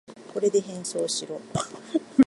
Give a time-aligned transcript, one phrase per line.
[0.33, 1.39] これで変装しろ。